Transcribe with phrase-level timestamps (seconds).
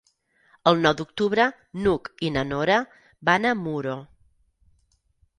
[0.69, 1.43] El nou d'octubre
[1.83, 2.77] n'Hug i na Nora
[3.29, 3.93] van a Muro.